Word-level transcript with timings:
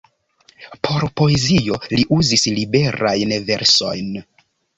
Por 0.87 1.03
poezio 1.21 1.77
li 1.91 2.07
uzis 2.17 2.47
liberajn 2.57 3.37
versojn. 3.53 4.11